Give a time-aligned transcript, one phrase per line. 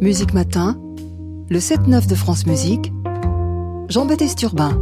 [0.00, 0.80] Musique Matin,
[1.50, 2.92] le 7-9 de France Musique,
[3.88, 4.80] Jean-Baptiste Urbain.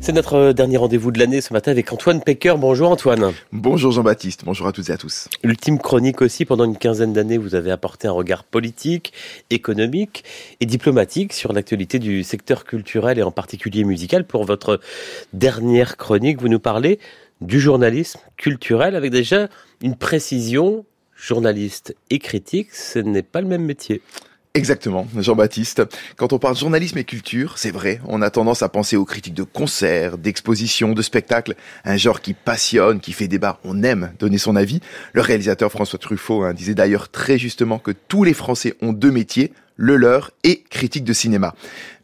[0.00, 2.54] C'est notre dernier rendez-vous de l'année ce matin avec Antoine Pecker.
[2.58, 3.32] Bonjour Antoine.
[3.52, 5.28] Bonjour Jean-Baptiste, bonjour à toutes et à tous.
[5.44, 9.12] Ultime chronique aussi, pendant une quinzaine d'années, vous avez apporté un regard politique,
[9.50, 10.24] économique
[10.58, 14.26] et diplomatique sur l'actualité du secteur culturel et en particulier musical.
[14.26, 14.80] Pour votre
[15.32, 16.98] dernière chronique, vous nous parlez
[17.40, 19.46] du journalisme culturel avec déjà
[19.80, 20.84] une précision
[21.22, 24.02] journaliste et critique, ce n'est pas le même métier.
[24.54, 25.82] Exactement, Jean-Baptiste.
[26.16, 29.32] Quand on parle journalisme et culture, c'est vrai, on a tendance à penser aux critiques
[29.32, 31.54] de concerts, d'expositions, de spectacles,
[31.86, 34.80] un genre qui passionne, qui fait débat, on aime donner son avis.
[35.14, 39.10] Le réalisateur François Truffaut hein, disait d'ailleurs très justement que tous les Français ont deux
[39.10, 41.54] métiers, le leur et critique de cinéma.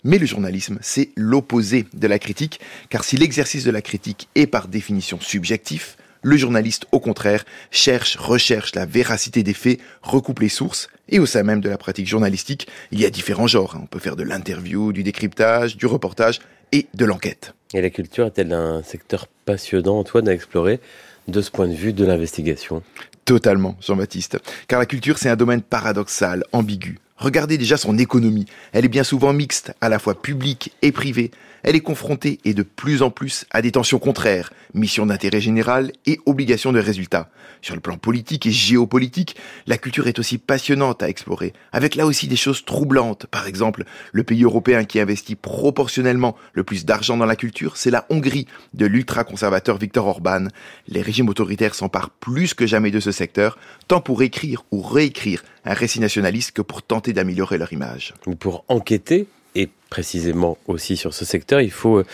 [0.02, 4.46] Mais le journalisme, c'est l'opposé de la critique, car si l'exercice de la critique est
[4.46, 10.48] par définition subjectif, le journaliste, au contraire, cherche, recherche la véracité des faits, recoupe les
[10.48, 13.78] sources, et au sein même de la pratique journalistique, il y a différents genres.
[13.80, 16.40] On peut faire de l'interview, du décryptage, du reportage
[16.72, 17.54] et de l'enquête.
[17.74, 20.80] Et la culture est-elle un secteur passionnant, Antoine, à explorer
[21.28, 22.82] de ce point de vue de l'investigation?
[23.24, 24.38] Totalement, Jean-Baptiste.
[24.68, 26.98] Car la culture, c'est un domaine paradoxal, ambigu.
[27.18, 28.46] Regardez déjà son économie.
[28.72, 31.32] Elle est bien souvent mixte, à la fois publique et privée.
[31.64, 35.90] Elle est confrontée et de plus en plus à des tensions contraires, mission d'intérêt général
[36.06, 37.28] et obligation de résultat.
[37.60, 39.34] Sur le plan politique et géopolitique,
[39.66, 43.26] la culture est aussi passionnante à explorer, avec là aussi des choses troublantes.
[43.26, 47.90] Par exemple, le pays européen qui investit proportionnellement le plus d'argent dans la culture, c'est
[47.90, 50.46] la Hongrie de l'ultra-conservateur Viktor Orban.
[50.86, 53.58] Les régimes autoritaires s'emparent plus que jamais de ce secteur,
[53.88, 58.14] tant pour écrire ou réécrire un récit nationaliste que pour tenter d'améliorer leur image.
[58.38, 62.06] Pour enquêter et précisément aussi sur ce secteur, il faut euh,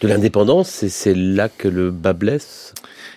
[0.00, 2.74] de l'indépendance et c'est là que le bas blesse.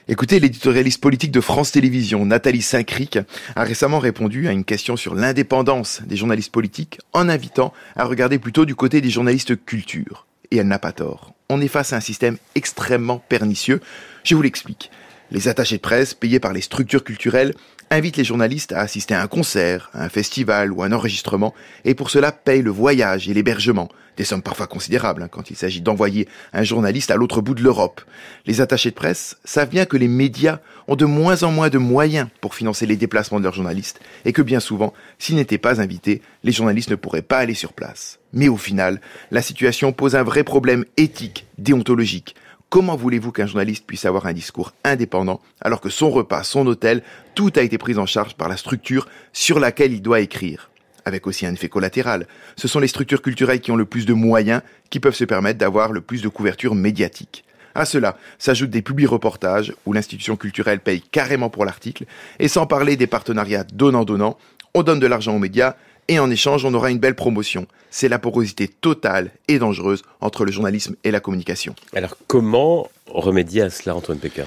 [0.09, 3.19] Écoutez, l'éditorialiste politique de France Télévisions, Nathalie Saint-Cric,
[3.55, 8.37] a récemment répondu à une question sur l'indépendance des journalistes politiques en invitant à regarder
[8.37, 10.27] plutôt du côté des journalistes culture.
[10.51, 11.33] Et elle n'a pas tort.
[11.49, 13.79] On est face à un système extrêmement pernicieux.
[14.25, 14.91] Je vous l'explique.
[15.33, 17.55] Les attachés de presse, payés par les structures culturelles,
[17.89, 21.55] invitent les journalistes à assister à un concert, à un festival ou à un enregistrement,
[21.85, 25.55] et pour cela payent le voyage et l'hébergement, des sommes parfois considérables hein, quand il
[25.55, 28.01] s'agit d'envoyer un journaliste à l'autre bout de l'Europe.
[28.45, 31.79] Les attachés de presse savent bien que les médias ont de moins en moins de
[31.79, 35.81] moyens pour financer les déplacements de leurs journalistes, et que bien souvent, s'ils n'étaient pas
[35.81, 38.19] invités, les journalistes ne pourraient pas aller sur place.
[38.33, 39.01] Mais au final,
[39.31, 42.35] la situation pose un vrai problème éthique, déontologique.
[42.73, 47.03] Comment voulez-vous qu'un journaliste puisse avoir un discours indépendant alors que son repas, son hôtel,
[47.35, 50.71] tout a été pris en charge par la structure sur laquelle il doit écrire?
[51.05, 52.25] Avec aussi un effet collatéral.
[52.55, 55.59] Ce sont les structures culturelles qui ont le plus de moyens qui peuvent se permettre
[55.59, 57.45] d'avoir le plus de couverture médiatique.
[57.75, 62.05] À cela s'ajoutent des publi-reportages où l'institution culturelle paye carrément pour l'article,
[62.39, 64.35] et sans parler des partenariats donnant-donnant,
[64.73, 65.75] on donne de l'argent aux médias
[66.07, 67.67] et en échange, on aura une belle promotion.
[67.89, 71.75] C'est la porosité totale et dangereuse entre le journalisme et la communication.
[71.95, 74.45] Alors comment remédier à cela, Antoine Pecker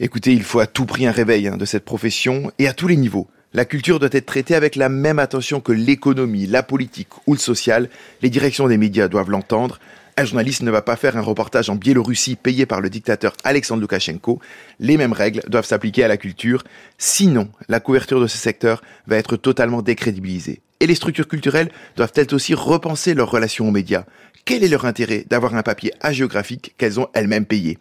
[0.00, 2.86] Écoutez, il faut à tout prix un réveil hein, de cette profession et à tous
[2.88, 3.28] les niveaux.
[3.54, 7.38] La culture doit être traitée avec la même attention que l'économie, la politique ou le
[7.38, 7.88] social.
[8.20, 9.80] Les directions des médias doivent l'entendre.
[10.18, 13.80] Un journaliste ne va pas faire un reportage en Biélorussie payé par le dictateur Alexandre
[13.80, 14.40] Loukachenko.
[14.80, 16.62] Les mêmes règles doivent s'appliquer à la culture.
[16.98, 20.60] Sinon, la couverture de ce secteur va être totalement décrédibilisée.
[20.80, 24.04] Et les structures culturelles doivent elles aussi repenser leurs relations aux médias.
[24.44, 27.78] Quel est leur intérêt d'avoir un papier hagiographique qu'elles ont elles-mêmes payé?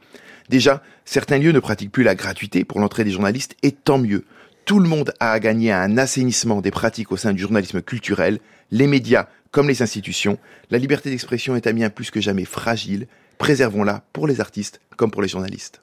[0.49, 4.25] Déjà, certains lieux ne pratiquent plus la gratuité pour l'entrée des journalistes, et tant mieux.
[4.65, 7.81] Tout le monde a à gagner à un assainissement des pratiques au sein du journalisme
[7.81, 8.39] culturel.
[8.71, 10.37] Les médias, comme les institutions,
[10.71, 13.07] la liberté d'expression est à bien plus que jamais fragile.
[13.37, 15.81] Préservons-la pour les artistes comme pour les journalistes.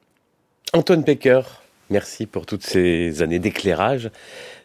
[0.73, 1.43] Antoine Pecker,
[1.91, 4.11] merci pour toutes ces années d'éclairage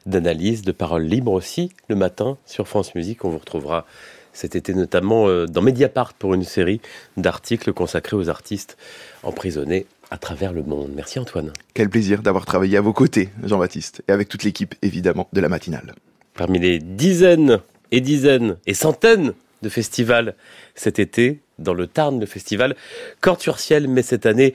[0.06, 3.26] d'analyse, de paroles libres aussi, le matin sur France Musique.
[3.26, 3.86] On vous retrouvera
[4.34, 6.82] cet été notamment euh, dans Mediapart pour une série
[7.18, 8.78] d'articles consacrés aux artistes
[9.24, 10.92] emprisonnés à travers le monde.
[10.96, 11.52] Merci Antoine.
[11.74, 15.50] Quel plaisir d'avoir travaillé à vos côtés, Jean-Baptiste, et avec toute l'équipe évidemment de la
[15.50, 15.94] matinale.
[16.34, 17.60] Parmi les dizaines
[17.92, 20.36] et dizaines et centaines de festivals
[20.76, 22.76] cet été, dans le Tarn, le festival
[23.22, 24.54] Cordes sur Ciel met cette année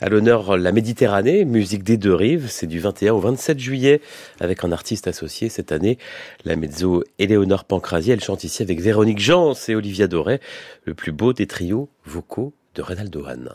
[0.00, 2.48] à l'honneur la Méditerranée, musique des deux rives.
[2.48, 4.00] C'est du 21 au 27 juillet
[4.40, 5.98] avec un artiste associé cette année,
[6.44, 8.10] la mezzo Éléonore Pancrasi.
[8.10, 10.40] Elle chante ici avec Véronique Jans et Olivia Doré,
[10.84, 13.50] le plus beau des trios vocaux de Reynaldo Hahn.